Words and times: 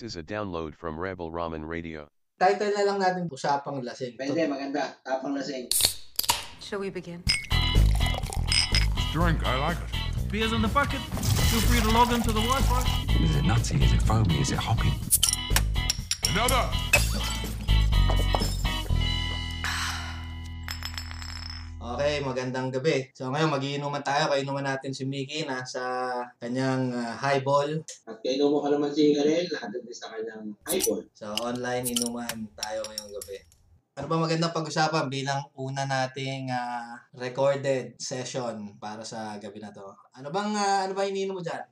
This 0.00 0.12
is 0.12 0.16
a 0.16 0.22
download 0.22 0.74
from 0.74 0.98
Rebel 0.98 1.30
Ramen 1.30 1.68
Radio. 1.68 2.08
Title 2.40 2.72
na 2.72 2.88
lang 2.88 3.04
natin, 3.04 3.28
Usapang 3.28 3.84
Lasing. 3.84 4.16
Pwede, 4.16 4.48
maganda. 4.48 4.96
Tapang 5.04 5.36
lasing. 5.36 5.68
Shall 6.56 6.80
we 6.80 6.88
begin? 6.88 7.20
Drink, 9.12 9.44
I 9.44 9.60
like 9.60 9.76
it. 9.76 10.32
Beers 10.32 10.56
in 10.56 10.64
the 10.64 10.72
bucket. 10.72 11.04
Feel 11.52 11.60
free 11.68 11.84
to 11.84 11.90
log 11.92 12.16
into 12.16 12.32
the 12.32 12.40
Wi-Fi. 12.40 12.80
Is 13.20 13.36
it 13.36 13.44
nutty? 13.44 13.76
Is 13.76 13.92
it 13.92 14.00
foamy? 14.00 14.40
Is 14.40 14.56
it 14.56 14.56
hoppy? 14.56 14.88
Another. 16.32 16.64
Okay, 21.90 22.22
magandang 22.22 22.70
gabi. 22.70 23.10
So 23.18 23.34
ngayon, 23.34 23.50
magiinuman 23.50 24.06
tayo. 24.06 24.30
Kainuman 24.30 24.62
natin 24.62 24.94
si 24.94 25.02
Mickey 25.02 25.42
na 25.42 25.66
sa 25.66 25.82
kanyang 26.38 26.94
ah, 26.94 27.18
highball. 27.18 27.66
At 28.06 28.22
kainom 28.22 28.54
mo 28.54 28.62
ka 28.62 28.70
naman 28.70 28.94
si 28.94 29.10
Karel, 29.10 29.50
lahat 29.50 29.74
din 29.74 29.90
sa 29.90 30.14
kanyang 30.14 30.54
iPhone. 30.70 31.02
So 31.10 31.34
online 31.42 31.90
inuman 31.90 32.46
tayo 32.54 32.86
ngayong 32.86 33.10
gabi. 33.10 33.42
Ano 33.98 34.06
ba 34.06 34.22
magandang 34.22 34.54
pag-usapan 34.54 35.10
bilang 35.10 35.42
una 35.58 35.82
nating 35.82 36.54
ah, 36.54 36.94
recorded 37.18 37.98
session 37.98 38.78
para 38.78 39.02
sa 39.02 39.34
gabi 39.42 39.58
na 39.58 39.74
to? 39.74 39.90
Ano 40.14 40.30
bang 40.30 40.54
ah, 40.54 40.86
ano 40.86 40.94
ba 40.94 41.10
iniinom 41.10 41.34
mo 41.34 41.42
diyan? 41.42 41.64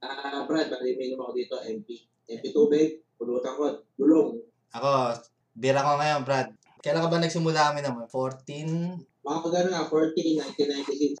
Ah, 0.00 0.48
Brad, 0.48 0.72
bali 0.72 0.96
may 0.96 1.12
inom 1.12 1.20
ako 1.20 1.36
dito, 1.36 1.60
MP. 1.60 2.08
MP 2.24 2.48
tubig, 2.56 3.04
pulutan 3.20 3.52
ko, 3.52 3.76
bulong. 4.00 4.40
Ako, 4.72 5.12
bira 5.52 5.84
ko 5.84 6.00
ngayon, 6.00 6.24
Brad. 6.24 6.48
Kailan 6.80 7.04
ka 7.04 7.12
ba 7.12 7.20
nagsimula 7.20 7.60
kami 7.72 7.80
naman? 7.84 8.08
14? 8.08 9.04
Mga 9.20 9.38
pagano 9.44 9.68
nga, 9.68 9.84
14, 9.84 10.40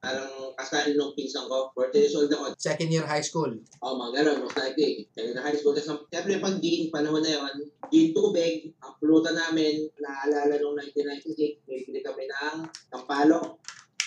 parang 0.00 0.32
kasali 0.56 0.96
nung 0.96 1.12
pinsan 1.12 1.44
ko, 1.52 1.68
14 1.76 2.00
years 2.00 2.16
old 2.16 2.32
ako. 2.32 2.56
Second 2.56 2.88
year 2.88 3.04
high 3.04 3.20
school. 3.20 3.52
Oh, 3.84 3.92
mga 3.92 4.24
ganun, 4.24 4.48
most 4.48 4.56
likely. 4.56 5.04
Kaya 5.12 5.36
na 5.36 5.44
high 5.44 5.52
school. 5.52 5.76
Tapos, 5.76 6.08
siyempre, 6.08 6.40
pag 6.40 6.56
gin, 6.64 6.88
panahon 6.88 7.20
na 7.20 7.36
yun, 7.36 7.68
gin 7.92 8.16
tubig, 8.16 8.72
ang 8.80 8.96
pulutan 8.96 9.36
namin, 9.36 9.84
naalala 10.00 10.56
nung 10.56 10.80
1996, 10.80 11.68
may 11.68 11.84
bili 11.84 12.00
kami 12.00 12.24
ng 12.24 12.64
kampalo 12.88 13.60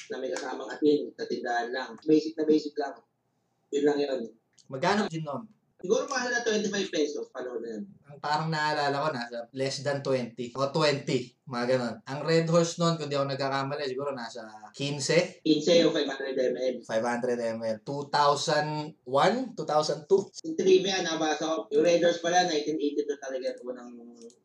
na 0.10 0.18
may 0.18 0.34
kasamang 0.34 0.74
atin, 0.74 1.14
sa 1.14 1.30
tindahan 1.30 1.70
lang. 1.70 1.94
Basic 2.02 2.34
na 2.34 2.50
basic 2.50 2.74
lang. 2.82 2.98
Yun 3.70 3.86
lang 3.86 3.98
yun. 4.02 4.22
Magkano 4.74 5.06
gin 5.06 5.22
nun? 5.22 5.46
Siguro 5.84 6.08
mahal 6.08 6.32
na 6.32 6.48
25 6.48 6.96
pesos, 6.96 7.28
panahon 7.28 7.60
na 7.60 7.76
yun. 7.76 7.84
Ang 8.08 8.20
parang 8.24 8.48
naalala 8.48 9.04
ko, 9.04 9.10
nasa 9.12 9.44
less 9.52 9.84
than 9.84 10.00
20. 10.00 10.56
O 10.56 10.72
20, 10.72 11.44
mga 11.44 11.66
ganun. 11.76 11.96
Ang 12.08 12.20
Red 12.24 12.48
Horse 12.48 12.80
nun, 12.80 12.96
kung 12.96 13.12
di 13.12 13.20
ako 13.20 13.28
nagkakamali, 13.28 13.84
siguro 13.84 14.16
nasa 14.16 14.48
15, 14.72 15.44
15 15.44 15.84
o 15.84 15.92
500 15.92 16.40
ml. 16.56 16.76
500 16.88 17.60
ml. 17.60 17.78
2001? 17.84 19.60
2002? 19.60 20.48
Yung 20.48 20.56
trivia, 20.56 21.04
nabasa 21.04 21.52
ko, 21.52 21.68
yung 21.76 21.84
Raiders 21.84 22.24
pala, 22.24 22.48
1982 22.48 23.20
talaga 23.20 23.52
ito 23.52 23.68
ng 23.68 23.90
ipulukan. 23.92 24.43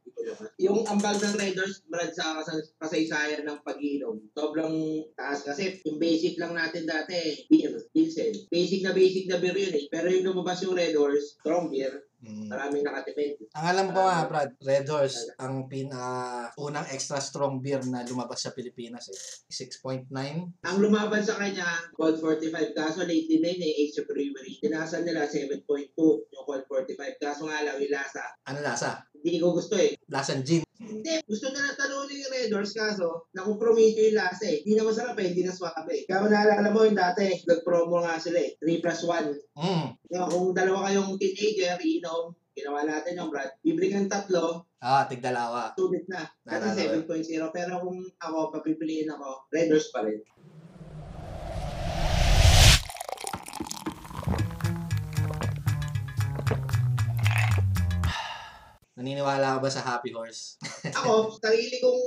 Yung 0.59 0.83
ambag 0.89 1.21
ng 1.21 1.37
Raiders, 1.39 1.85
Brad, 1.87 2.11
sa 2.11 2.41
kas- 2.43 2.75
kasaysayan 2.81 3.47
ng 3.47 3.61
pag-inom, 3.63 4.19
sobrang 4.35 5.05
taas 5.15 5.45
kasi 5.45 5.79
yung 5.87 6.01
basic 6.01 6.41
lang 6.41 6.57
natin 6.57 6.89
dati, 6.89 7.47
beer, 7.47 7.77
Pilsen. 7.93 8.35
Basic 8.51 8.83
na 8.83 8.93
basic 8.97 9.29
na 9.29 9.39
beer 9.39 9.55
yun 9.55 9.75
eh. 9.77 9.85
Pero 9.87 10.11
yung 10.11 10.33
lumabas 10.33 10.65
yung 10.65 10.75
Red 10.75 10.97
strong 11.21 11.69
beer, 11.71 12.08
Mm. 12.19 12.51
maraming 12.51 12.83
nakatipid. 12.83 13.39
Ang 13.55 13.67
alam 13.71 13.87
ko 13.95 14.01
nga, 14.03 14.27
Brad, 14.27 14.51
Red 14.59 14.87
Horse, 14.91 15.31
ang 15.39 15.71
pinaka 15.71 16.51
unang 16.59 16.91
extra 16.91 17.23
strong 17.23 17.63
beer 17.63 17.79
na 17.87 18.03
lumabas 18.03 18.43
sa 18.43 18.51
Pilipinas 18.51 19.07
eh. 19.07 19.19
6.9. 19.47 20.11
Ang 20.67 20.77
lumaban 20.83 21.23
sa 21.23 21.39
kanya, 21.39 21.67
Colt 21.95 22.19
45. 22.19 22.75
Kaso 22.75 23.07
lately 23.07 23.39
na 23.39 23.55
yun 23.55 23.63
eh, 23.71 23.95
of 23.95 24.07
Brewery. 24.11 24.59
Tinasan 24.59 25.07
nila 25.07 25.31
7.2 25.31 25.95
yung 25.95 26.45
Colt 26.45 26.67
45. 26.67 27.23
Kaso 27.23 27.47
nga 27.47 27.63
lang, 27.63 27.79
yung 27.79 27.95
lasa. 27.95 28.23
Ano 28.51 28.59
lasa? 28.67 29.07
Hindi 29.15 29.39
ko 29.39 29.55
gusto 29.55 29.79
eh. 29.79 29.95
Lasang 30.11 30.43
gin. 30.43 30.68
Hindi, 30.79 31.19
gusto 31.27 31.51
na 31.51 31.75
talunin 31.75 32.23
yung 32.23 32.33
Red 32.33 32.49
Doors 32.55 32.71
kaso 32.71 33.27
nakuprometo 33.35 33.99
yung 33.99 34.15
lasa 34.15 34.47
eh. 34.47 34.63
Hindi 34.63 34.79
na 34.79 34.87
masarap 34.87 35.19
eh, 35.19 35.27
hindi 35.35 35.43
na 35.43 35.51
swak 35.51 35.75
eh. 35.91 36.07
Kaya 36.07 36.31
naalala 36.31 36.71
mo 36.71 36.87
yung 36.87 36.95
dati, 36.95 37.35
nag-promo 37.43 37.99
nga 38.07 38.15
sila 38.23 38.39
eh. 38.39 38.55
3 38.63 38.79
plus 38.79 39.01
1. 39.03 39.59
Mm. 39.59 39.87
Kung 40.31 40.55
dalawa 40.55 40.87
kayong 40.87 41.19
teenager, 41.19 41.75
inom, 41.83 42.31
ginawa 42.55 42.87
natin 42.87 43.19
yung 43.19 43.31
Brad, 43.31 43.59
bibili 43.59 43.91
kang 43.91 44.07
tatlo, 44.11 44.71
Ah, 44.79 45.03
tigdalawa. 45.11 45.75
sulit 45.75 46.07
na. 46.07 46.23
Ko 46.47 46.55
7.0. 46.55 47.27
Pero 47.51 47.83
kung 47.83 47.99
ako, 48.23 48.55
papipiliin 48.55 49.11
ako, 49.11 49.51
Red 49.51 49.75
Doors 49.75 49.91
pa 49.91 50.07
rin. 50.07 50.23
Naniniwala 58.99 59.57
ka 59.57 59.59
ba 59.63 59.71
sa 59.71 59.87
Happy 59.87 60.11
Horse? 60.11 60.59
Ako, 60.99 61.39
sarili 61.39 61.79
kong 61.79 62.03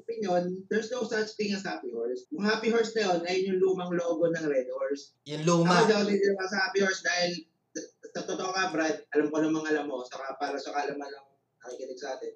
opinion, 0.00 0.64
there's 0.72 0.88
no 0.88 1.04
such 1.04 1.36
thing 1.36 1.52
as 1.52 1.60
Happy 1.60 1.92
Horse. 1.92 2.24
Yung 2.32 2.48
Happy 2.48 2.72
Horse 2.72 2.96
na 2.96 3.12
yun, 3.12 3.20
ayun 3.28 3.44
yung 3.52 3.60
lumang 3.60 3.92
logo 3.92 4.24
ng 4.32 4.48
Red 4.48 4.72
Horse. 4.72 5.12
Yung 5.28 5.44
Ako 5.44 5.68
luma. 5.68 5.84
daw 5.84 6.00
din 6.08 6.16
naman 6.16 6.48
sa 6.48 6.64
Happy 6.64 6.80
Horse 6.80 7.04
dahil 7.04 7.44
sa 8.16 8.24
totoo 8.24 8.56
nga, 8.56 8.72
Brad, 8.72 9.04
alam 9.12 9.28
ko 9.28 9.36
namang 9.36 9.68
alam 9.68 9.84
mo, 9.84 10.00
saka 10.08 10.34
para 10.40 10.56
sa 10.56 10.72
kalaman 10.72 11.12
ng 11.12 11.26
nakikinig 11.60 12.00
sa 12.00 12.16
atin. 12.16 12.32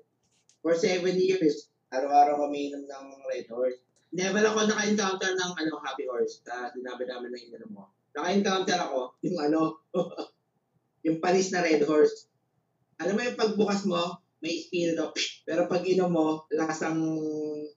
For 0.61 0.77
seven 0.77 1.17
years, 1.17 1.73
araw-araw 1.89 2.45
kami 2.45 2.77
inom 2.77 2.85
ng 2.85 3.07
Red 3.25 3.49
Horse. 3.49 3.81
Never 4.13 4.45
ako 4.45 4.69
naka-encounter 4.69 5.33
ng 5.33 5.53
ano, 5.65 5.73
Happy 5.81 6.05
Horse. 6.05 6.45
Uh, 6.45 6.69
sinabi 6.77 7.09
namin 7.09 7.33
na 7.33 7.41
ininom 7.41 7.73
mo. 7.73 7.89
Naka-encounter 8.13 8.79
ako, 8.85 9.17
yung 9.25 9.41
ano, 9.41 9.81
yung 11.09 11.25
panis 11.25 11.51
na 11.57 11.65
Red 11.65 11.89
Horse. 11.89 12.29
Alam 13.03 13.15
mo 13.19 13.21
yung 13.27 13.41
pagbukas 13.41 13.81
mo, 13.89 14.23
may 14.45 14.61
of 15.01 15.17
Pero 15.49 15.65
pag 15.67 15.83
inom 15.89 16.13
mo, 16.13 16.45
lasang 16.53 17.01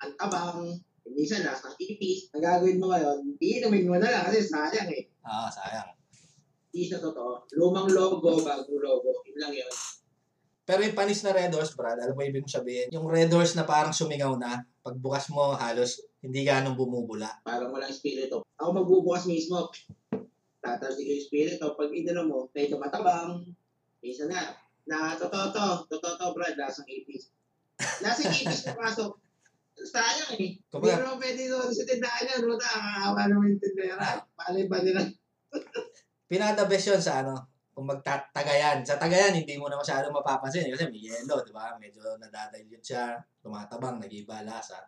antabang, 0.04 0.76
minsan 1.08 1.48
lasang 1.48 1.74
ipis. 1.80 2.28
Ang 2.36 2.44
gagawin 2.44 2.82
mo 2.84 2.92
ngayon, 2.92 3.40
iinumin 3.40 3.88
mo 3.88 3.96
na 3.96 4.12
lang 4.12 4.24
kasi 4.28 4.44
sayang 4.44 4.92
eh. 4.92 5.08
Ah, 5.24 5.48
sayang. 5.48 5.96
Hindi 6.70 6.92
sa 6.92 7.00
totoo. 7.00 7.48
Lumang 7.56 7.88
logo, 7.88 8.44
bagong 8.44 8.84
logo. 8.84 9.24
Yun 9.24 9.38
lang 9.40 9.54
yun. 9.56 9.74
Pero 10.68 10.84
yung 10.84 11.00
panis 11.00 11.24
na 11.24 11.32
Red 11.32 11.56
Horse, 11.56 11.72
Brad, 11.80 11.96
alam 11.96 12.12
mo 12.12 12.20
ibig 12.28 12.44
kong 12.44 12.60
sabihin? 12.60 12.92
Yung 12.92 13.08
Red 13.08 13.32
Horse 13.32 13.56
na 13.56 13.64
parang 13.64 13.96
sumingaw 13.96 14.36
na, 14.36 14.68
pagbukas 14.84 15.32
mo 15.32 15.56
halos 15.56 16.04
hindi 16.20 16.44
ganong 16.44 16.76
bumubula. 16.76 17.32
Parang 17.48 17.72
walang 17.72 17.96
spirito. 17.96 18.44
Ako 18.60 18.76
magbubukas 18.76 19.24
mismo. 19.32 19.72
Tatalsik 20.60 21.08
yung 21.08 21.24
spirito. 21.24 21.72
Pag 21.80 21.96
ininom 21.96 22.28
mo, 22.28 22.40
may 22.52 22.68
tumatabang. 22.68 23.48
Minsan 24.04 24.28
na. 24.28 24.67
Na 24.88 25.14
totoo 25.14 25.52
to. 25.52 25.68
Totoo 25.92 26.14
to, 26.16 26.26
Brad. 26.34 26.56
Lasang 26.56 26.88
ipis. 26.88 27.30
Lasang 28.02 28.32
ipis 28.32 28.68
na 28.68 28.74
kaso. 28.76 29.20
Sayang 29.78 30.34
eh. 30.34 30.58
Hindi 30.58 30.66
Kumbaga, 30.74 31.06
naman 31.06 31.22
pwede 31.22 31.44
doon 31.46 31.70
sa 31.70 31.84
tindahan 31.86 32.26
yan. 32.26 32.42
Wala, 32.50 32.58
nakakawa 32.58 33.22
naman 33.30 33.54
yung 33.54 33.62
tindera. 33.62 34.26
Palay 34.34 34.66
ba 34.66 34.78
nila? 34.82 35.02
pinaka 36.28 36.68
best 36.68 36.92
yun 36.92 37.00
sa 37.00 37.24
ano, 37.24 37.34
kung 37.72 37.88
magtatagayan. 37.88 38.84
Sa 38.84 39.00
tagayan, 39.00 39.32
hindi 39.32 39.56
mo 39.56 39.72
na 39.72 39.80
masyadong 39.80 40.12
mapapansin 40.12 40.68
eh, 40.68 40.76
kasi 40.76 40.92
may 40.92 41.00
yellow, 41.00 41.40
di 41.40 41.56
ba? 41.56 41.72
Medyo 41.80 42.20
nadadilute 42.20 42.84
siya, 42.84 43.16
tumatabang, 43.40 44.02
nag-iba 44.04 44.44
lasa. 44.44 44.82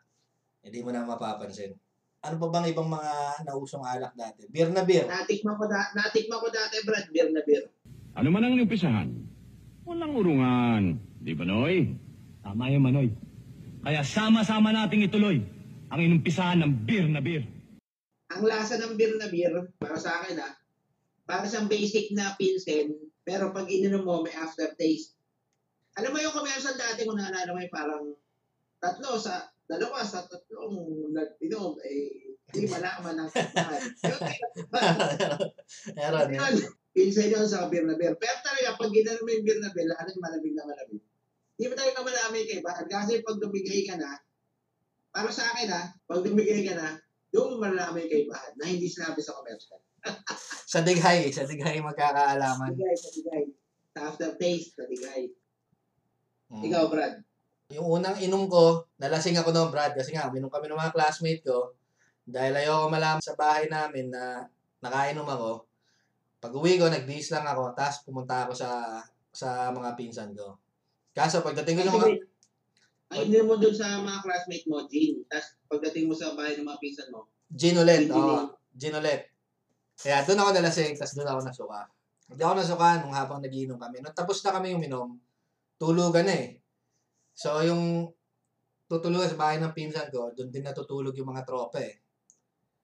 Hindi 0.60 0.84
mo 0.84 0.92
na 0.92 1.08
mapapansin. 1.08 1.72
Ano 2.20 2.36
pa 2.36 2.52
bang 2.52 2.76
ibang 2.76 2.92
mga 2.92 3.48
nausong 3.48 3.88
alak 3.88 4.12
dati? 4.12 4.44
Beer 4.52 4.68
na 4.76 4.84
beer. 4.84 5.08
Natikman 5.08 5.56
ko, 5.56 5.72
da- 5.72 5.96
natikman 5.96 6.44
ko 6.44 6.52
dati, 6.52 6.84
Brad. 6.84 7.08
Beer 7.16 7.32
na 7.32 7.40
beer. 7.48 7.64
Ano 8.20 8.28
man 8.28 8.44
ang 8.44 8.60
umpisahan? 8.60 9.08
Walang 9.90 10.14
urungan. 10.14 11.02
Di 11.18 11.34
ba, 11.34 11.50
Noy? 11.50 11.90
Tama 12.46 12.70
yun, 12.70 12.86
Manoy. 12.86 13.10
Kaya 13.82 14.06
sama-sama 14.06 14.70
nating 14.70 15.10
ituloy 15.10 15.42
ang 15.90 15.98
inumpisahan 15.98 16.62
ng 16.62 16.86
beer 16.86 17.10
na 17.10 17.18
beer. 17.18 17.42
ang 18.30 18.46
lasa 18.46 18.78
ng 18.78 18.94
beer 18.94 19.18
na 19.18 19.26
beer, 19.26 19.50
para 19.82 19.98
sa 19.98 20.22
akin 20.22 20.38
ah, 20.38 20.54
para 21.26 21.50
siyang 21.50 21.66
basic 21.66 22.14
na 22.14 22.38
pilsen, 22.38 22.94
pero 23.26 23.50
pag 23.50 23.66
ininom 23.66 24.06
mo, 24.06 24.22
may 24.22 24.38
aftertaste. 24.38 25.18
Alam 25.98 26.14
mo 26.14 26.22
yung 26.22 26.38
commercial 26.38 26.78
dati 26.78 27.10
kung 27.10 27.18
naalala 27.18 27.50
mo 27.50 27.58
yung 27.58 27.74
parang 27.74 28.06
tatlo 28.78 29.18
sa, 29.18 29.50
dalawa 29.66 30.06
sa 30.06 30.30
tatlong 30.30 31.10
nag-inom, 31.10 31.74
eh, 31.82 32.38
hindi 32.54 32.70
malaman 32.70 33.26
ng 33.26 33.30
saktan. 33.34 33.82
Meron. 35.98 36.78
Yun, 37.00 37.16
pilsen 37.16 37.32
yun 37.32 37.48
sa 37.48 37.72
beer 37.72 37.88
na 37.88 37.96
beer. 37.96 38.20
Pero 38.20 38.36
talaga, 38.44 38.76
pag 38.76 38.92
ininom 38.92 39.24
mo 39.24 39.32
yung 39.32 39.48
na 39.64 39.72
ano 39.72 40.10
yung 40.12 40.24
malamig 40.24 40.52
na 40.52 40.68
malamig. 40.68 41.02
Hindi 41.56 41.66
mo 41.72 41.76
talaga 41.80 42.00
malamig 42.04 42.48
kay 42.52 42.60
ba? 42.60 42.76
Kasi 42.76 43.24
pag 43.24 43.40
dumigay 43.40 43.88
ka 43.88 43.96
na, 43.96 44.20
para 45.16 45.32
sa 45.32 45.48
akin 45.56 45.72
ah, 45.72 45.96
pag 46.04 46.22
dumigay 46.28 46.68
ka 46.68 46.76
na, 46.76 47.00
doon 47.32 47.56
mo 47.56 47.64
malalaman 47.64 48.04
yung 48.04 48.12
kaibahan 48.12 48.54
na 48.60 48.68
hindi 48.68 48.92
sinabi 48.92 49.24
sa 49.24 49.38
commercial. 49.40 49.80
Sa 50.70 50.86
dighay, 50.86 51.34
sa 51.34 51.50
dighay 51.50 51.82
magkakaalaman. 51.82 52.78
Sadigay, 52.78 52.96
sadigay. 52.96 53.44
Sa 53.90 54.00
aftertaste, 54.06 54.78
sadigay. 54.78 55.34
Mm. 56.54 56.62
Ikaw, 56.70 56.84
Brad. 56.94 57.16
Yung 57.74 58.00
unang 58.00 58.22
inom 58.22 58.46
ko, 58.46 58.86
nalasing 59.02 59.36
ako 59.42 59.50
noon, 59.50 59.74
Brad, 59.74 59.98
kasi 59.98 60.14
nga, 60.14 60.30
minom 60.30 60.54
kami 60.54 60.70
ng 60.70 60.78
mga 60.78 60.94
classmate 60.94 61.42
ko. 61.42 61.74
Dahil 62.22 62.54
ayoko 62.62 62.86
malaman 62.86 63.22
sa 63.22 63.34
bahay 63.34 63.66
namin 63.66 64.14
na 64.14 64.46
nakainom 64.78 65.26
ako. 65.26 65.69
Pag 66.40 66.56
uwi 66.56 66.80
ko, 66.80 66.88
nagbihis 66.88 67.36
lang 67.36 67.44
ako, 67.44 67.76
tapos 67.76 68.08
pumunta 68.08 68.48
ako 68.48 68.56
sa 68.56 69.00
sa 69.30 69.70
mga 69.76 69.94
pinsan 70.00 70.32
ko. 70.34 70.56
Kaso 71.12 71.44
pagdating 71.44 71.80
ko 71.80 71.84
sa 71.84 71.96
mga... 72.00 72.08
ay, 73.12 73.18
hindi 73.28 73.40
mo 73.44 73.60
dun 73.60 73.76
sa 73.76 74.00
mga 74.00 74.20
classmate 74.24 74.68
mo, 74.72 74.88
Jean. 74.88 75.20
Tapos 75.28 75.60
pagdating 75.68 76.08
mo 76.08 76.16
sa 76.16 76.34
bahay 76.34 76.56
ng 76.56 76.66
mga 76.66 76.82
pinsan 76.82 77.12
mo, 77.12 77.28
Gin 77.50 77.82
ulit. 77.82 78.08
Oo, 78.14 78.22
ulit. 78.22 78.50
gin 78.78 78.96
ulit. 78.96 79.22
Kaya 80.00 80.24
doon 80.24 80.40
ako 80.40 80.50
nalasing, 80.56 80.96
tapos 80.96 81.14
doon 81.18 81.30
ako 81.30 81.40
nasuka. 81.44 81.82
Hindi 82.30 82.42
ako 82.46 82.54
nasuka 82.56 82.90
nung 83.02 83.16
habang 83.18 83.42
nagiinom 83.42 83.80
kami. 83.82 84.00
Nung 84.00 84.16
tapos 84.16 84.40
na 84.46 84.54
kami 84.56 84.78
uminom, 84.78 85.18
tulugan 85.82 86.30
na 86.30 86.36
eh. 86.38 86.50
So 87.34 87.60
yung 87.66 88.14
tutulugan 88.86 89.28
sa 89.28 89.38
bahay 89.38 89.58
ng 89.60 89.74
pinsan 89.74 90.14
ko, 90.14 90.32
doon 90.32 90.54
din 90.54 90.64
natutulog 90.64 91.14
yung 91.18 91.30
mga 91.34 91.44
tropa 91.44 91.82
eh. 91.82 92.00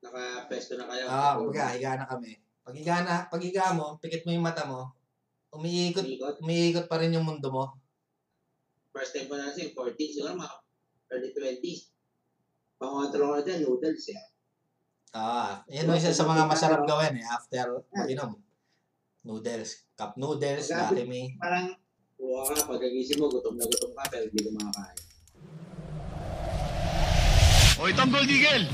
naka-pesto 0.06 0.78
na 0.78 0.86
kayo. 0.86 1.06
Ah, 1.10 1.34
kumbaga, 1.34 1.74
higa 1.74 1.98
na 1.98 2.06
kami. 2.06 2.38
Pag 2.66 2.82
higa 2.82 3.06
na, 3.06 3.30
pag 3.30 3.42
higa 3.46 3.78
mo, 3.78 4.02
pikit 4.02 4.26
mo 4.26 4.34
yung 4.34 4.42
mata 4.42 4.66
mo, 4.66 4.90
umiikot, 5.54 6.02
Ikot. 6.02 6.42
umiikot 6.42 6.90
pa 6.90 6.98
rin 6.98 7.14
yung 7.14 7.22
mundo 7.22 7.54
mo. 7.54 7.78
First 8.90 9.14
time 9.14 9.30
ko 9.30 9.38
na 9.38 9.54
kasi, 9.54 9.70
14, 9.70 9.94
siguro 10.10 10.34
mga 10.34 10.56
early 11.14 11.30
20s. 11.30 11.94
Pangontrol 12.82 13.22
ko 13.22 13.36
na 13.38 13.46
dyan, 13.46 13.62
noodles 13.62 14.06
eh. 14.10 14.24
Ah, 15.14 15.62
yan 15.70 15.86
yung 15.86 15.96
isa 15.96 16.10
sa 16.10 16.26
mga 16.26 16.50
masarap 16.50 16.82
gawin 16.84 17.22
eh, 17.22 17.26
after 17.30 17.86
mag-inom. 17.94 18.34
Noodles. 19.22 19.86
Cup 19.94 20.18
noodles. 20.18 20.74
Lucky 20.74 21.06
Me. 21.06 21.38
Parang, 21.38 21.70
buwa 22.18 22.50
ka, 22.50 22.66
pagkagising 22.66 23.22
mo, 23.22 23.30
gutom 23.30 23.56
na 23.56 23.66
gutom 23.66 23.94
ka, 23.94 24.04
pero 24.10 24.26
hindi 24.26 24.42
ka 24.42 24.52
makakain. 24.52 24.98
O 27.76 27.86
itong 27.86 28.10
Gold 28.10 28.32
Eagle! 28.32 28.66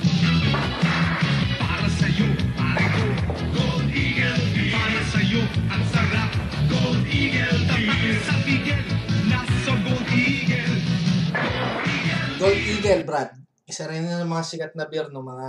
Para 1.57 1.87
sa'yo, 1.91 2.27
pare 2.53 2.85
ko, 2.87 3.03
Gold 3.29 3.89
Eagle. 3.93 4.41
Para 4.73 5.01
sa'yo, 5.13 5.41
ang 5.69 5.83
sarap, 5.93 6.31
Gold 6.65 7.05
Eagle. 7.05 7.59
Tapat 7.69 8.17
sa 8.25 8.35
bigel, 8.41 8.81
nasa 9.29 9.73
Gold 9.85 10.09
Eagle. 10.09 10.75
Gold 12.41 12.61
Eagle, 12.65 13.03
Brad. 13.05 13.31
Isa 13.69 13.85
rin 13.85 14.09
yun 14.09 14.25
ng 14.25 14.31
mga 14.31 14.45
sikat 14.49 14.73
na 14.73 14.89
beer 14.89 15.13
ng 15.13 15.21
mga 15.21 15.47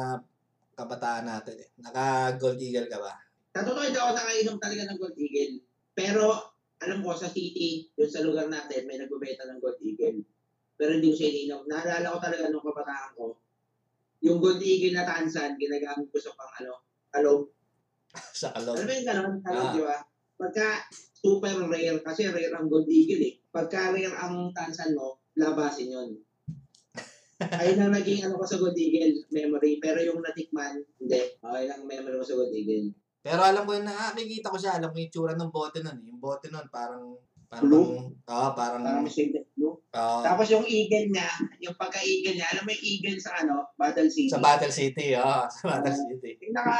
kabataan 0.76 1.24
natin 1.24 1.56
eh. 1.64 1.68
Naka-Gold 1.80 2.60
Eagle 2.60 2.88
ka 2.92 3.00
ba? 3.00 3.16
Sa 3.56 3.64
totoo, 3.64 3.88
ako 3.88 4.12
nakainom 4.20 4.56
talaga 4.60 4.82
ng 4.92 4.98
Gold 5.00 5.16
Eagle. 5.16 5.64
Pero, 5.96 6.24
alam 6.84 7.00
ko, 7.00 7.16
sa 7.16 7.32
city, 7.32 7.88
yun 7.96 8.10
sa 8.12 8.20
lugar 8.20 8.52
natin, 8.52 8.84
may 8.84 9.00
nagbebenta 9.00 9.48
ng 9.48 9.60
Gold 9.64 9.80
Eagle. 9.80 10.20
Pero 10.76 10.92
hindi 10.92 11.08
ko 11.08 11.16
siya 11.16 11.30
ininom. 11.32 11.64
Naalala 11.64 12.12
ko 12.12 12.18
talaga 12.20 12.52
nung 12.52 12.64
kabataan 12.64 13.10
ko, 13.16 13.40
yung 14.22 14.38
Gold 14.44 14.60
Eagle 14.60 14.92
na 14.92 15.08
tansan, 15.08 15.56
ginagamit 15.56 16.12
ko 16.12 16.20
sa 16.20 16.36
pang 16.36 16.52
ano, 16.60 16.84
kalog. 17.08 17.48
sa 18.36 18.52
kalog. 18.52 18.76
Alam 18.76 18.86
mo 18.86 18.92
yung 18.92 19.06
ganon? 19.06 19.32
Kalog, 19.40 19.64
Ah. 19.64 19.72
di 19.72 19.82
ba? 19.82 19.96
Pagka 20.34 20.66
super 21.14 21.54
rare, 21.66 21.98
kasi 22.00 22.26
rare 22.26 22.50
ang 22.50 22.66
Gold 22.66 22.88
Eagle 22.88 23.22
eh. 23.22 23.34
Pagka 23.46 23.90
rare 23.90 24.10
ang 24.12 24.50
tansan 24.50 24.92
mo, 24.92 25.22
labasin 25.34 25.88
yun. 25.88 26.10
Ayun 27.62 27.78
ang 27.80 27.92
naging 27.92 28.22
ano 28.22 28.38
ko 28.38 28.44
sa 28.44 28.58
Gold 28.58 28.76
Eagle 28.76 29.26
memory. 29.30 29.78
Pero 29.78 29.98
yung 29.98 30.20
natikman, 30.20 30.78
hindi. 30.96 31.20
Okay 31.34 31.64
lang 31.66 31.82
memory 31.82 32.16
ko 32.16 32.26
sa 32.26 32.36
Gold 32.36 32.52
Eagle. 32.52 32.90
Pero 33.22 33.38
alam 33.40 33.62
ko, 33.62 33.72
nakakikita 33.76 34.50
ko 34.50 34.58
siya, 34.58 34.72
alam 34.76 34.90
ko 34.90 34.98
yung 34.98 35.10
tsura 35.10 35.34
ng 35.34 35.50
bote 35.50 35.78
nun. 35.78 35.94
eh. 35.96 36.06
Yung 36.06 36.18
bote 36.18 36.50
nun, 36.50 36.66
parang, 36.68 37.14
parang, 37.46 37.64
Blue? 37.64 38.10
Oo, 38.10 38.48
parang, 38.52 38.82
Parang 38.82 39.06
shaded 39.06 39.46
blue. 39.54 39.78
oo, 39.78 40.18
Tapos 40.26 40.50
yung 40.50 40.66
eagle 40.66 41.06
niya, 41.06 41.30
yung 41.60 41.76
pagka-eagle 41.76 42.34
niya, 42.34 42.50
alam 42.50 42.66
mo 42.66 42.70
yung 42.70 42.82
eagle 42.82 43.18
sa 43.18 43.38
ano, 43.38 43.70
Battle 43.78 44.10
City? 44.10 44.26
sa 44.26 44.42
Battle 44.42 44.74
City, 44.74 45.14
oo, 45.14 45.38
sa 45.54 45.62
Battle 45.70 45.94
Ah. 45.94 46.02
City. 46.10 46.30
Yung 46.42 46.54
naka 46.56 46.78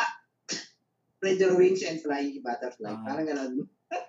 spread 1.23 1.39
your 1.39 1.55
wings 1.55 1.87
and 1.87 2.03
fly, 2.03 2.35
butterfly. 2.43 2.99
Ah. 2.99 3.07
Parang 3.07 3.23
ganun. 3.31 3.53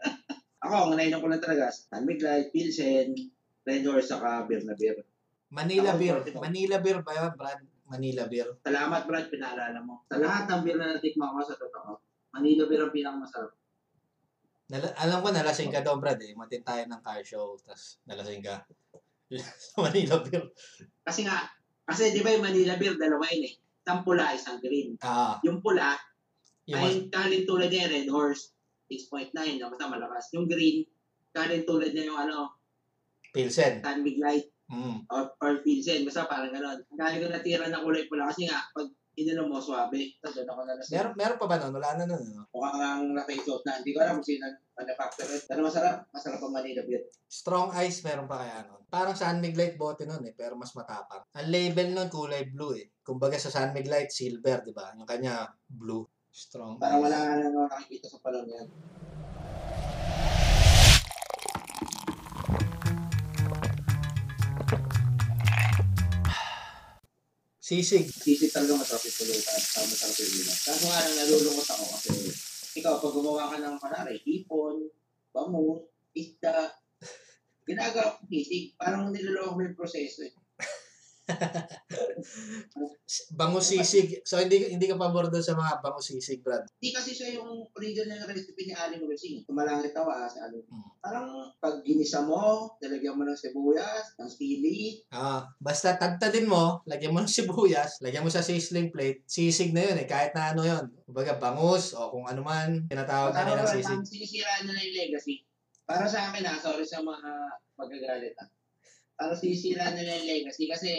Ako, 0.66 0.90
ang 0.90 0.98
nainom 0.98 1.22
ko 1.22 1.30
lang 1.30 1.46
talaga, 1.46 1.70
San 1.70 2.10
Miguel, 2.10 2.50
Pilsen, 2.50 3.14
Red 3.62 3.86
Horse, 3.86 4.10
saka 4.10 4.50
beer 4.50 4.66
na 4.66 4.74
beer. 4.74 4.98
Manila 5.54 5.94
Ako, 5.94 6.02
beer. 6.02 6.18
Manila 6.42 6.82
beer 6.82 7.06
ba 7.06 7.14
yun, 7.14 7.38
Brad? 7.38 7.62
Manila 7.86 8.26
beer. 8.26 8.50
Salamat, 8.66 9.06
Brad, 9.06 9.30
pinaalala 9.30 9.78
mo. 9.86 10.02
Sa 10.10 10.18
lahat 10.18 10.50
ng 10.50 10.62
beer 10.66 10.82
na 10.82 10.98
natikman 10.98 11.38
ko 11.38 11.46
sa 11.46 11.54
totoo, 11.54 12.02
Manila 12.34 12.66
beer 12.66 12.82
ang 12.82 12.96
pinakamasarap. 12.98 13.54
Nala, 14.74 14.88
alam 14.98 15.22
ko, 15.22 15.30
nalasing 15.30 15.70
ka 15.70 15.86
daw, 15.86 16.02
Brad 16.02 16.18
eh. 16.18 16.34
Matin 16.34 16.66
tayo 16.66 16.82
ng 16.90 17.02
car 17.06 17.22
show, 17.22 17.54
tapos 17.62 18.02
nalasing 18.10 18.42
ka. 18.42 18.66
sa 19.70 19.86
Manila 19.86 20.18
beer. 20.26 20.50
Kasi 21.06 21.30
nga, 21.30 21.46
kasi 21.86 22.10
di 22.10 22.26
ba 22.26 22.34
yung 22.34 22.42
Manila 22.42 22.74
beer, 22.74 22.98
dalawa 22.98 23.30
yun 23.30 23.54
eh. 23.54 23.54
Isang 23.86 24.02
pula, 24.02 24.34
isang 24.34 24.58
green. 24.58 24.98
Ah, 25.06 25.38
Yung 25.46 25.62
pula, 25.62 25.94
yung 26.68 26.82
mas, 26.82 26.96
ay 26.96 27.08
kalin 27.12 27.44
tulad 27.44 27.70
niya, 27.70 27.92
Red 27.92 28.10
Horse, 28.10 28.56
6.9, 28.88 29.36
na 29.60 29.72
basta 29.72 29.88
malakas. 29.88 30.32
Yung 30.36 30.48
green, 30.48 30.84
kalin 31.32 31.64
tulad 31.64 31.92
niya 31.92 32.08
yung 32.08 32.20
ano, 32.20 32.58
Pilsen. 33.34 33.82
San 33.82 34.06
Miguel 34.06 34.54
Mm. 34.74 35.06
or, 35.12 35.36
or 35.44 35.60
Pilsen, 35.60 36.08
basta 36.08 36.24
parang 36.26 36.50
gano'n. 36.50 36.80
Ang 36.88 36.98
dami 36.98 37.20
ko 37.20 37.28
natira 37.28 37.68
ng 37.68 37.84
kulay 37.84 38.08
pula 38.08 38.32
kasi 38.32 38.48
nga, 38.48 38.64
pag 38.72 38.88
ininom 39.14 39.52
mo, 39.52 39.62
swabe. 39.62 40.18
Tapos 40.18 40.40
doon 40.42 40.50
ako 40.50 40.62
nalasing. 40.66 40.94
Meron, 40.98 41.14
meron 41.14 41.38
pa 41.38 41.46
ba 41.46 41.56
nun? 41.62 41.74
Wala 41.78 41.90
na 41.94 42.06
nun, 42.10 42.24
no? 42.34 42.44
Mukhang 42.50 42.82
ang 42.82 43.04
na-face 43.14 43.46
out 43.54 43.62
na. 43.68 43.78
Hindi 43.78 43.94
ko 43.94 44.00
alam 44.02 44.18
kung 44.18 44.26
sino 44.26 44.50
manufacturer. 44.74 45.40
Pero 45.46 45.60
masarap. 45.62 46.10
Masarap 46.10 46.42
ang 46.42 46.54
Manila 46.56 46.82
beer. 46.88 47.06
Strong 47.30 47.70
ice 47.86 48.02
meron 48.02 48.26
pa 48.26 48.42
kaya 48.42 48.66
nun. 48.66 48.82
Parang 48.90 49.14
San 49.14 49.38
Miguelite 49.44 49.78
bote 49.78 50.10
nun 50.10 50.24
eh, 50.26 50.34
pero 50.34 50.58
mas 50.58 50.74
matapang. 50.74 51.22
Ang 51.38 51.50
label 51.54 51.94
nun 51.94 52.10
kulay 52.10 52.50
blue 52.50 52.74
eh. 52.74 52.90
Kumbaga 53.06 53.38
sa 53.38 53.54
San 53.54 53.76
Miguelite, 53.76 54.10
silver, 54.10 54.66
di 54.66 54.74
ba? 54.74 54.90
Yung 54.98 55.06
kanya, 55.06 55.46
blue. 55.70 56.08
Strong 56.34 56.82
Parang 56.82 57.06
wala 57.06 57.14
nga 57.14 57.46
na 57.46 57.70
nakikita 57.70 58.10
sa 58.10 58.18
palong 58.18 58.50
yan. 58.50 58.66
Sisig. 67.62 68.10
Sisig 68.10 68.50
talaga 68.50 68.82
masarap 68.82 69.06
yung 69.06 69.18
pulutan. 69.22 69.62
Saka 69.62 69.86
masarap 69.86 70.18
yung 70.26 70.34
ulam. 70.42 70.58
Kaso 70.58 70.84
nga 70.90 71.06
lang 71.06 71.16
nalulungkot 71.22 71.70
ako 71.70 71.86
kasi 72.02 72.10
ikaw, 72.82 72.98
pag 72.98 73.14
gumawa 73.14 73.54
ka 73.54 73.58
ng 73.62 73.78
kanari, 73.78 74.18
hipon, 74.26 74.90
bangus, 75.30 75.86
isda, 76.18 76.74
ginagawa 77.70 78.18
ko 78.18 78.26
sisig. 78.26 78.74
Parang 78.74 79.14
niloloko 79.14 79.54
mo 79.54 79.62
yung 79.70 79.78
proseso 79.78 80.26
eh. 80.26 80.34
Bangus 83.40 83.72
sisig. 83.72 84.20
So 84.28 84.40
hindi 84.40 84.76
hindi 84.76 84.86
ka 84.90 85.00
pabor 85.00 85.32
doon 85.32 85.44
sa 85.44 85.56
mga 85.56 85.80
bangus 85.80 86.12
sisig, 86.12 86.44
Brad. 86.44 86.68
Hindi 86.80 86.90
kasi 86.92 87.12
siya 87.16 87.40
yung 87.40 87.68
original 87.76 88.28
recipe 88.28 88.68
ni 88.68 88.74
Aling 88.76 89.04
Rosing. 89.04 89.44
Tumalangit 89.48 89.96
ako 89.96 90.10
ah, 90.12 90.28
sa 90.28 90.48
Aling. 90.48 90.64
Hmm. 90.68 90.90
Parang 91.00 91.28
pag 91.60 91.80
ginisa 91.84 92.24
mo, 92.24 92.76
nilagyan 92.84 93.16
mo 93.16 93.24
ng 93.24 93.38
sibuyas, 93.38 94.16
ng 94.20 94.32
sili, 94.32 95.04
Ah, 95.12 95.48
basta 95.60 95.96
tagtadin 95.96 96.50
mo, 96.50 96.84
lagyan 96.88 97.14
mo 97.14 97.24
ng 97.24 97.32
sibuyas, 97.32 98.00
lagyan 98.04 98.24
mo 98.24 98.32
sa 98.32 98.44
sizzling 98.44 98.92
plate, 98.92 99.24
sisig 99.28 99.72
na 99.72 99.88
yun 99.88 99.98
eh, 100.00 100.08
kahit 100.08 100.36
na 100.36 100.56
ano 100.56 100.64
yun. 100.64 100.86
Kumbaga 101.08 101.40
bangus 101.40 101.96
o 101.96 102.12
kung 102.12 102.28
ano 102.28 102.44
man, 102.44 102.88
tinatawag 102.88 103.36
na 103.36 103.44
nilang 103.48 103.68
Parang 103.68 103.76
sisig. 103.80 103.98
ang 104.00 104.08
sinisiraan 104.08 104.64
nila 104.68 104.80
yung 104.84 104.98
legacy. 105.08 105.36
Para 105.84 106.08
sa 106.08 106.32
akin 106.32 106.48
ah, 106.48 106.60
sorry 106.60 106.88
sa 106.88 107.04
mga 107.04 107.30
magagalit 107.76 108.36
Parang 109.14 109.38
sinisiraan 109.38 109.94
nila 109.96 110.18
yung 110.20 110.28
legacy 110.30 110.66
kasi 110.70 110.92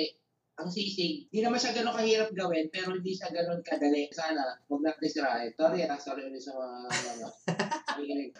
ang 0.55 0.71
sisig, 0.71 1.27
hindi 1.35 1.43
naman 1.43 1.59
siya 1.59 1.75
gano'ng 1.75 1.99
kahirap 1.99 2.31
gawin, 2.31 2.71
pero 2.71 2.95
hindi 2.95 3.11
siya 3.11 3.27
gano'n 3.35 3.59
kadali. 3.67 4.07
Sana, 4.15 4.55
huwag 4.71 4.87
natin 4.87 5.11
sirahin. 5.11 5.51
Sorry 5.59 5.83
ah, 5.83 5.99
sorry 5.99 6.31
ulit 6.31 6.39
sa 6.39 6.55
mga, 6.55 6.79
ano, 7.19 7.27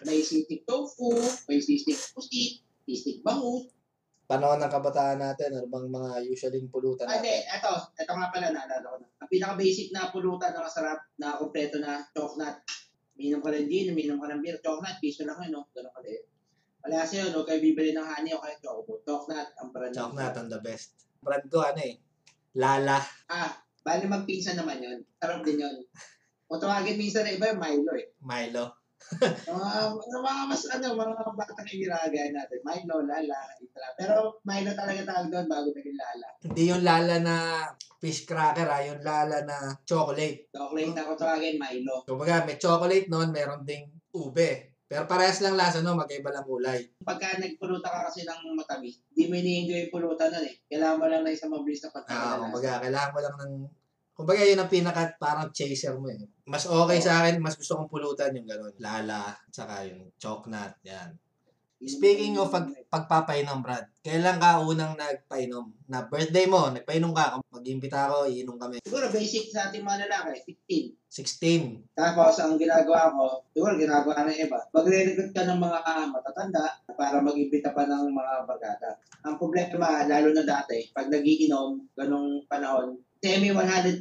may, 0.07 0.23
sisig 0.23 0.63
tofu, 0.63 1.11
may 1.51 1.59
sisig 1.59 1.99
pusit, 2.15 2.63
sisig 2.87 3.19
bangus. 3.19 3.67
Panahon 4.25 4.57
ng 4.63 4.71
kabataan 4.71 5.21
natin, 5.21 5.59
ano 5.59 5.67
bang 5.69 5.85
mga 5.91 6.11
usually 6.25 6.63
pulutan 6.71 7.05
Ah, 7.05 7.19
hindi, 7.19 7.35
natin? 7.35 7.61
eto, 7.61 7.73
eto 7.99 8.11
nga 8.15 8.31
pala, 8.31 8.47
naalala 8.49 8.87
ko 8.89 8.97
na. 8.97 9.07
Ang 9.21 9.29
pinaka-basic 9.29 9.87
na 9.91 10.09
pulutan 10.09 10.55
na 10.55 10.65
masarap, 10.65 10.99
na 11.19 11.37
kompleto 11.37 11.77
na 11.77 11.99
chocolate. 12.15 12.63
Minom 13.19 13.43
ka 13.43 13.51
ng 13.53 13.67
gin, 13.69 13.91
minom 13.93 14.17
ka 14.23 14.31
ng 14.33 14.41
beer, 14.41 14.57
chocolate, 14.63 14.97
piso 14.97 15.27
lang 15.27 15.37
yun, 15.45 15.59
no? 15.61 15.67
Ganun 15.75 15.93
ka 15.93 16.01
din. 16.01 16.23
Wala 16.85 17.01
kasi 17.01 17.17
yun, 17.17 17.33
no? 17.33 17.41
Kayo 17.41 17.57
bibili 17.57 17.91
ng 17.91 18.05
honey 18.05 18.31
o 18.31 18.39
kaya 18.39 18.61
chocolate. 18.61 19.01
Chocolate, 19.03 19.51
ang 19.57 19.69
brand. 19.73 19.89
ng- 19.89 19.97
Chocolate 19.97 20.37
on 20.37 20.47
the 20.47 20.61
best. 20.61 20.89
Brand 21.17 21.45
ko 21.49 21.65
ano 21.65 21.81
eh, 21.81 21.97
Lala. 22.55 23.01
Ah, 23.25 23.49
bali 23.81 24.05
magpinsan 24.05 24.55
naman 24.55 24.77
yun. 24.77 25.01
Sarap 25.17 25.41
din 25.41 25.59
yun. 25.59 25.75
Kung 26.45 26.61
tawagin 26.61 26.95
minsan 26.95 27.25
na 27.25 27.33
iba 27.33 27.49
yung 27.49 27.57
Milo 27.57 27.91
eh. 27.97 28.13
Milo. 28.21 28.65
Mga, 29.45 29.69
mga, 29.91 30.17
mga 30.17 30.41
mas 30.49 30.63
ano, 30.65 30.97
mga 30.97 31.37
batang 31.37 31.67
ginagaya 31.67 32.29
natin. 32.31 32.57
Milo, 32.61 33.05
Lala, 33.05 33.37
itala. 33.59 33.87
Pero 33.93 34.13
Milo 34.41 34.71
talaga 34.73 35.01
tawag 35.03 35.29
doon 35.29 35.45
bago 35.45 35.67
naging 35.69 35.93
Lala. 35.93 36.27
Hindi 36.41 36.63
yung 36.65 36.81
Lala 36.81 37.15
na 37.19 37.35
fish 37.97 38.25
cracker 38.25 38.65
ah, 38.65 38.81
yung 38.81 39.01
Lala 39.01 39.41
na 39.41 39.57
chocolate. 39.81 40.49
Chocolate 40.49 40.93
na 40.93 41.05
kung 41.05 41.17
tawagin 41.17 41.57
Milo. 41.57 42.01
Kumbaga 42.05 42.45
may 42.45 42.57
chocolate 42.57 43.05
noon, 43.05 43.29
meron 43.29 43.61
ding 43.61 43.89
ube. 44.09 44.74
Pero 44.85 45.09
parehas 45.09 45.41
lang 45.41 45.57
lasa 45.57 45.81
no, 45.81 45.97
magkaiba 45.97 46.29
lang 46.29 46.45
kulay. 46.45 46.85
pagka 47.01 47.41
nagpulutan 47.41 47.89
ka 47.89 48.01
kasi 48.09 48.21
ng 48.21 48.53
matamis, 48.53 49.01
di 49.09 49.25
mo 49.25 49.33
ini-enjoy 49.33 49.89
yung 49.89 49.93
pulutan 49.93 50.29
nun 50.29 50.45
eh. 50.45 50.55
Kailangan 50.69 50.97
mo 51.01 51.05
lang 51.09 51.21
na 51.25 51.33
isang 51.33 51.49
mabilis 51.49 51.81
na 51.81 51.89
Ah, 51.89 51.93
pagkakalasa. 51.97 52.41
kumbaga 52.45 52.71
kailangan 52.85 53.13
mo 53.13 53.19
lang 53.21 53.35
ng 53.41 53.53
Kumbaga 54.15 54.47
yun 54.47 54.55
ang 54.55 54.71
pinaka 54.71 55.11
parang 55.19 55.51
chaser 55.51 55.91
mo 55.99 56.07
eh. 56.07 56.15
Mas 56.47 56.63
okay 56.63 57.03
sa 57.03 57.19
akin, 57.19 57.35
mas 57.43 57.59
gusto 57.59 57.75
kong 57.75 57.91
pulutan 57.91 58.31
yung 58.31 58.47
gano'n. 58.47 58.71
Lala, 58.79 59.35
tsaka 59.51 59.83
yung 59.91 60.07
choknat, 60.15 60.79
yan. 60.87 61.11
Speaking 61.83 62.39
of 62.39 62.55
pag, 62.55 62.71
pagpapainom, 62.87 63.59
Brad, 63.59 63.83
kailan 63.99 64.39
ka 64.39 64.63
unang 64.63 64.95
nagpainom? 64.95 65.75
Na 65.91 66.07
birthday 66.07 66.47
mo, 66.47 66.71
nagpainom 66.71 67.11
ka, 67.11 67.35
mag-imbita 67.51 68.07
ako, 68.07 68.31
iinom 68.31 68.55
kami. 68.55 68.79
Siguro 68.79 69.11
basic 69.11 69.51
sa 69.51 69.67
ating 69.67 69.83
mga 69.83 70.07
lalaki, 70.07 70.55
15. 70.71 70.95
16. 71.11 71.91
Tapos, 71.91 72.39
ang 72.39 72.55
ginagawa 72.55 73.11
ko, 73.11 73.43
siguro 73.51 73.75
ginagawa 73.75 74.23
ng 74.23 74.39
iba, 74.39 74.59
magre-recruit 74.71 75.35
ka 75.35 75.43
ng 75.43 75.59
mga 75.59 75.79
matatanda 76.15 76.63
para 76.95 77.19
mag-imbita 77.19 77.75
pa 77.75 77.83
ng 77.83 78.07
mga 78.07 78.33
barkada. 78.47 78.89
Ang 79.27 79.35
problema, 79.35 80.07
lalo 80.07 80.31
na 80.31 80.47
dati, 80.47 80.79
pag 80.95 81.11
nagiinom, 81.11 81.91
ganong 81.91 82.47
panahon, 82.47 82.95
semi 83.19 83.51
100%, 83.51 83.99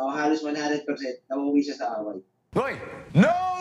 o 0.00 0.12
halos 0.12 0.40
100%, 0.40 0.84
nauwi 1.28 1.60
siya 1.60 1.76
sa 1.76 2.00
away. 2.00 2.24
Hoy! 2.56 2.72
No 3.12 3.55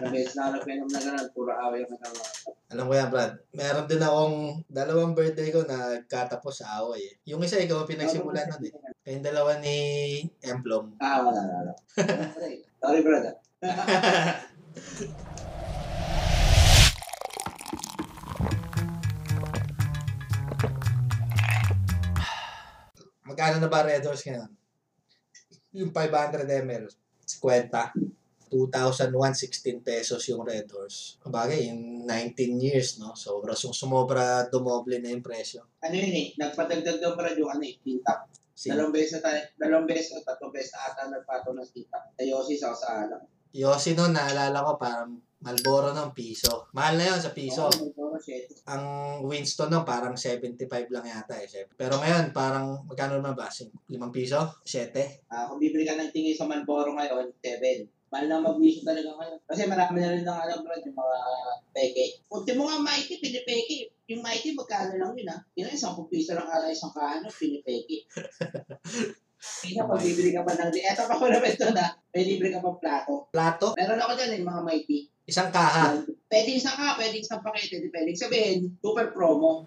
Ilang 0.00 0.16
beses 0.16 0.32
na 0.32 0.48
ako 0.48 0.52
nagpainom 0.56 0.88
na 0.88 1.00
gano'n, 1.04 1.28
puro 1.36 1.52
away 1.52 1.84
ang 1.84 1.92
nagawa. 1.92 2.24
Alam 2.72 2.88
ko 2.88 2.92
yan, 2.96 3.12
Brad. 3.12 3.36
Meron 3.52 3.84
din 3.84 4.00
akong 4.00 4.64
dalawang 4.72 5.12
birthday 5.12 5.52
ko 5.52 5.60
na 5.68 6.00
nagkatapos 6.00 6.64
sa 6.64 6.80
away. 6.80 7.04
Eh. 7.04 7.36
Yung 7.36 7.44
isa, 7.44 7.60
ikaw 7.60 7.84
ang 7.84 7.90
pinagsimulan 7.92 8.48
nun 8.48 8.64
eh. 8.64 8.72
Kayong 9.04 9.28
dalawa 9.28 9.60
ni 9.60 9.76
Emplom. 10.40 10.96
Ah, 11.04 11.20
wala, 11.20 11.44
wala. 11.44 11.76
Sorry. 12.32 12.64
Sorry, 12.80 13.04
brother. 13.04 13.36
Magkano 23.28 23.60
na 23.60 23.68
ba 23.68 23.84
Red 23.84 24.08
Horse 24.08 24.32
ngayon? 24.32 24.48
Yung 25.76 25.92
500 25.92 26.48
ml, 26.64 26.88
50. 27.28 28.09
2,116 28.50 29.80
pesos 29.80 30.20
yung 30.26 30.42
Red 30.42 30.66
Horse. 30.74 31.22
Kabagay, 31.22 31.70
in 31.70 32.02
19 32.04 32.58
years, 32.58 32.98
no? 32.98 33.14
Sobra, 33.14 33.54
sum- 33.54 33.72
sumobra, 33.72 34.50
dumoble 34.50 34.98
na 34.98 35.14
yung 35.14 35.22
presyo. 35.22 35.62
ano 35.78 35.94
yun 35.94 36.12
eh, 36.12 36.26
nagpadagdag 36.34 36.98
ng 36.98 37.14
brad 37.14 37.38
yung 37.38 37.54
ano 37.54 37.62
eh, 37.62 37.78
tintak. 37.78 38.26
Si 38.60 38.68
Dalawang 38.68 38.92
beses 38.92 39.16
na 39.16 39.20
tayo, 39.24 39.40
dalawang 39.56 39.88
beses 39.88 40.12
o 40.12 40.20
tatlong 40.20 40.52
beses 40.52 40.76
na 40.76 40.92
ata 40.92 41.08
nagpato 41.08 41.56
ng 41.56 41.70
tintak. 41.72 42.12
Sa 42.12 42.22
Yossi, 42.26 42.60
sa 42.60 42.76
sa 42.76 43.08
alam. 43.08 43.22
Yossi 43.56 43.96
noon, 43.96 44.12
naalala 44.12 44.60
ko, 44.60 44.72
parang 44.76 45.16
Malboro 45.40 45.96
ng 45.96 46.12
piso. 46.12 46.68
Mahal 46.76 47.00
na 47.00 47.08
yun 47.08 47.20
sa 47.20 47.32
piso. 47.32 47.64
Shit. 48.20 48.52
Ang 48.68 48.84
Winston 49.24 49.72
noon, 49.72 49.88
parang 49.88 50.12
75 50.12 50.68
lang 50.92 51.08
yata 51.08 51.40
eh. 51.40 51.64
Pero 51.72 51.96
ngayon, 51.96 52.36
parang, 52.36 52.84
magkano 52.84 53.16
naman 53.16 53.32
ba? 53.32 53.48
5 53.48 53.72
piso? 54.12 54.36
7? 54.68 55.32
Ah, 55.32 55.48
kung 55.48 55.56
bibili 55.56 55.88
ka 55.88 55.96
ng 55.96 56.12
tingin 56.12 56.36
sa 56.36 56.44
Malboro 56.44 56.92
ngayon, 56.92 57.32
7. 57.40 57.88
Mahal 58.10 58.26
na 58.26 58.42
mag-wisyo 58.42 58.82
talaga 58.82 59.14
ngayon. 59.14 59.40
Kasi 59.46 59.70
marami 59.70 59.96
na 60.02 60.10
rin 60.10 60.26
ng 60.26 60.40
alam 60.42 60.58
bro, 60.66 60.74
yung 60.82 60.98
mga 60.98 61.18
peke. 61.70 62.04
Kunti 62.26 62.52
mo 62.58 62.66
nga 62.66 62.82
mighty, 62.82 63.22
pinipeke. 63.22 63.94
Yung 64.10 64.22
mighty, 64.26 64.50
magkano 64.58 64.98
lang 64.98 65.14
yun 65.14 65.30
ah. 65.30 65.38
Yun 65.54 65.70
ang 65.70 65.76
isang 65.78 65.94
piso 66.10 66.34
lang 66.34 66.50
ala 66.50 66.66
isang 66.66 66.90
kano, 66.90 67.30
pinipeke. 67.30 68.02
Kaya 69.40 69.88
pag 69.88 70.02
bibili 70.04 70.36
ka 70.36 70.44
pa 70.44 70.52
ng, 70.52 70.68
eto 70.74 71.08
pa 71.08 71.16
ko 71.16 71.24
naman 71.24 71.48
ito 71.48 71.72
na, 71.72 71.96
may 72.12 72.28
libre 72.28 72.52
ka 72.52 72.60
pa 72.60 72.76
plato. 72.76 73.32
Plato? 73.32 73.66
Meron 73.72 74.02
ako 74.02 74.12
dyan 74.18 74.36
yung 74.42 74.50
mga 74.52 74.62
mighty. 74.66 74.98
Isang 75.24 75.48
kaha. 75.48 75.96
Pwede 76.28 76.50
isang 76.58 76.76
ka, 76.76 76.98
pwede 77.00 77.22
isang 77.22 77.40
pakete, 77.40 77.80
depende. 77.80 78.12
Sabihin, 78.18 78.76
super 78.82 79.14
promo. 79.16 79.64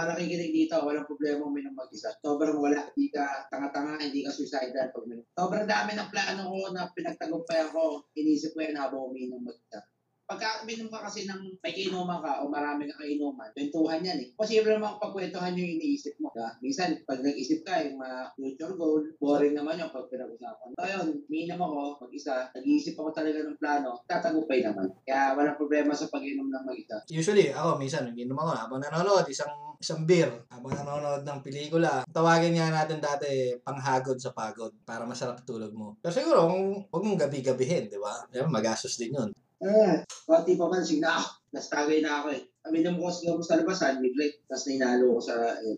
Mga 0.00 0.16
nakikinig 0.16 0.52
dito, 0.56 0.80
walang 0.80 1.04
problema 1.04 1.44
uminom 1.44 1.76
mag-isa. 1.76 2.08
Sobrang 2.24 2.56
wala. 2.56 2.88
Hindi 2.96 3.12
ka 3.12 3.52
tanga-tanga, 3.52 4.00
hindi 4.00 4.24
ka 4.24 4.32
suicidal 4.32 4.88
pag 4.96 5.04
uminom. 5.04 5.28
Sobrang 5.36 5.68
dami 5.68 5.92
ng 5.92 6.08
plano 6.08 6.42
ko 6.48 6.72
na 6.72 6.88
pinagtagumpay 6.88 7.68
ako. 7.68 8.08
Inisip 8.16 8.56
ko 8.56 8.64
yan 8.64 8.80
habang 8.80 9.12
uminom 9.12 9.44
mag-isa. 9.44 9.84
Pagka 10.30 10.62
uminom 10.62 10.86
ka 10.86 11.10
kasi 11.10 11.26
ng 11.26 11.58
may 11.58 11.74
kainuman 11.74 12.22
ka 12.22 12.38
o 12.38 12.46
marami 12.46 12.86
kang 12.86 13.02
kainuman, 13.02 13.50
kwentuhan 13.50 13.98
yan 13.98 14.14
eh. 14.22 14.30
Posible 14.38 14.78
naman 14.78 14.94
pagkwentuhan 15.02 15.58
yung 15.58 15.70
iniisip 15.74 16.14
mo. 16.22 16.30
Diba? 16.30 16.54
Minsan, 16.62 17.02
pag 17.02 17.18
nag-isip 17.18 17.66
ka, 17.66 17.82
yung 17.82 17.98
mga 17.98 18.30
future 18.38 18.78
goal, 18.78 19.02
boring 19.18 19.58
naman 19.58 19.82
yung 19.82 19.90
pag 19.90 20.06
pinag-usapan. 20.06 20.70
So 20.78 20.86
yun, 20.86 21.06
uminom 21.26 21.58
ako, 21.66 22.06
mag-isa, 22.06 22.46
nag-iisip 22.54 22.94
ako 22.94 23.10
talaga 23.10 23.42
ng 23.42 23.58
plano, 23.58 23.98
tatagumpay 24.06 24.62
naman. 24.62 24.86
Kaya 25.02 25.34
walang 25.34 25.58
problema 25.58 25.90
sa 25.98 26.06
pag-inom 26.06 26.46
ng 26.46 26.62
mag-isa. 26.62 27.02
Usually, 27.10 27.50
ako, 27.50 27.82
minsan, 27.82 28.06
naginom 28.06 28.38
ako 28.38 28.50
habang 28.54 28.80
nanonood, 28.86 29.26
isang 29.26 29.50
isang 29.82 30.06
beer, 30.06 30.30
habang 30.52 30.78
nanonood 30.78 31.26
ng 31.26 31.40
pelikula. 31.42 32.06
Tawagin 32.06 32.54
nga 32.54 32.70
natin 32.70 33.02
dati, 33.02 33.58
panghagod 33.66 34.20
sa 34.22 34.30
pagod, 34.30 34.70
para 34.86 35.02
masarap 35.08 35.42
tulog 35.42 35.74
mo. 35.74 35.98
Pero 35.98 36.14
siguro, 36.14 36.46
kung 36.46 36.86
huwag 36.86 37.02
mong 37.02 37.20
gabi-gabihin, 37.26 37.90
di 37.90 37.98
ba? 37.98 38.22
Di 38.30 38.38
ba, 38.38 38.46
magastos 38.46 38.94
din 38.94 39.16
yun. 39.16 39.34
Ah, 39.60 40.00
konti 40.24 40.56
pa 40.56 40.66
man, 40.72 40.80
signa 40.80 41.20
ako. 41.20 41.28
Nastagay 41.52 42.00
na 42.00 42.22
ako 42.22 42.28
eh. 42.32 42.42
Aminom 42.64 42.96
ko 42.96 43.12
siguro 43.12 43.44
sa 43.44 43.60
labasan, 43.60 44.00
midlight, 44.00 44.40
tapos 44.48 44.68
ninalo 44.70 45.16
ko 45.16 45.20
sa 45.20 45.34
eh, 45.60 45.76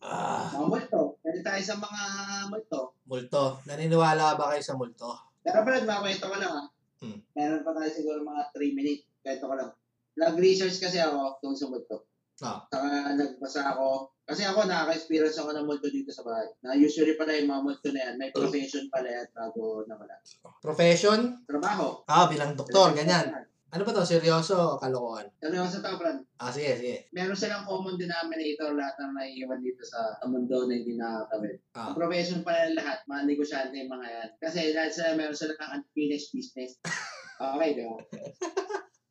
Ah, 0.00 0.48
mga 0.56 0.66
multo. 0.66 1.00
Pwede 1.20 1.44
tayo 1.44 1.60
sa 1.60 1.76
mga 1.76 2.02
multo. 2.48 2.96
multo. 3.04 3.44
Naniniwala 3.68 4.34
ba 4.34 4.54
kayo 4.54 4.62
sa 4.64 4.74
multo? 4.78 5.12
Pero 5.44 5.60
Brad, 5.60 5.84
makwento 5.84 6.24
ko 6.24 6.36
lang 6.40 6.52
ha. 6.56 6.64
Hmm. 7.00 7.20
Meron 7.36 7.64
pa 7.64 7.72
tayo 7.76 7.90
siguro 7.92 8.24
mga 8.24 8.48
3 8.52 8.76
minutes. 8.76 9.04
Kwento 9.20 9.44
ko 9.44 9.54
lang. 9.56 9.70
Nag-research 10.16 10.80
kasi 10.80 10.98
ako 11.00 11.40
tungkol 11.44 11.58
sa 11.58 11.68
multo. 11.68 11.96
Ah. 12.40 12.64
Saka 12.72 13.14
nagbasa 13.16 13.60
ako. 13.76 14.08
Kasi 14.24 14.46
ako 14.46 14.64
nakaka-experience 14.64 15.36
ako 15.42 15.50
ng 15.52 15.66
multo 15.66 15.90
dito 15.90 16.08
sa 16.14 16.22
bahay. 16.22 16.46
Na 16.62 16.78
usually 16.78 17.18
pala 17.18 17.34
yung 17.34 17.50
mga 17.50 17.64
multo 17.66 17.88
na 17.90 18.00
yan, 18.08 18.14
may 18.16 18.30
profession 18.30 18.86
pala 18.86 19.08
yan 19.10 19.28
bago 19.34 19.82
nawala. 19.90 20.14
Profession? 20.62 21.44
Trabaho. 21.44 22.06
Ah, 22.06 22.30
bilang 22.30 22.54
doktor, 22.54 22.94
ganyan. 22.94 23.28
Ano 23.70 23.86
ba 23.86 23.94
to? 23.94 24.02
Seryoso 24.02 24.58
o 24.58 24.78
kalokohan? 24.82 25.30
Seryoso 25.38 25.78
to, 25.78 25.94
Brad. 25.94 26.18
Ah, 26.42 26.50
sige, 26.50 26.74
sige. 26.74 27.06
Meron 27.14 27.38
silang 27.38 27.62
common 27.62 27.94
denominator 27.94 28.74
lahat 28.74 28.98
ng 28.98 29.14
naiiwan 29.14 29.62
dito 29.62 29.86
sa 29.86 30.18
mundo 30.26 30.66
na 30.66 30.74
hindi 30.74 30.98
nakakawin. 30.98 31.54
Ah. 31.78 31.90
Ang 31.90 31.98
profession 31.98 32.42
pala 32.42 32.66
ng 32.66 32.78
lahat, 32.82 32.98
mga 33.06 33.22
negosyante 33.30 33.74
yung 33.78 33.92
mga 33.94 34.06
yan. 34.10 34.28
Kasi 34.42 34.74
lahat 34.74 34.90
sila 34.90 35.14
meron 35.14 35.38
sila 35.38 35.54
ng 35.54 35.70
unfinished 35.78 36.30
business. 36.34 36.78
Okay, 37.40 37.72
di 37.72 37.88
ba? 37.88 37.96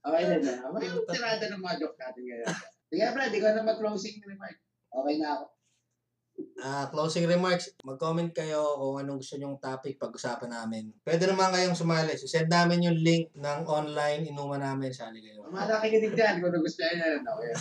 Okay 0.05 0.21
na 0.29 0.37
ba? 0.37 0.69
May 0.77 0.85
tirada 0.85 1.45
ng 1.49 1.65
mga 1.65 1.81
joke 1.81 1.97
natin 1.97 2.23
ngayon. 2.29 2.53
Sige, 2.89 3.05
Brad, 3.13 3.29
ikaw 3.29 3.53
na 3.53 3.69
mag-closing 3.69 4.17
remark. 4.25 4.57
Okay 4.89 5.15
na 5.21 5.37
ako. 5.37 5.45
Ah, 6.59 6.85
closing 6.89 7.27
remarks. 7.29 7.71
Mag-comment 7.85 8.31
kayo 8.33 8.75
kung 8.79 8.97
anong 8.99 9.19
gusto 9.21 9.35
nyong 9.37 9.61
topic 9.61 10.01
pag-usapan 10.01 10.49
namin. 10.49 10.91
Pwede 11.05 11.29
naman 11.29 11.53
kayong 11.53 11.77
sumali. 11.77 12.15
Send 12.17 12.49
namin 12.49 12.89
yung 12.89 12.97
link 12.99 13.31
ng 13.35 13.59
online 13.69 14.27
inuman 14.27 14.59
namin. 14.59 14.89
Sali 14.89 15.21
kayo. 15.21 15.45
Ang 15.45 15.53
mga 15.55 15.67
nakikinig 15.69 16.13
dyan, 16.15 16.35
kung 16.41 16.51
nagustuhan 16.51 16.95
nyo 16.97 17.07
na, 17.21 17.31
okay. 17.37 17.53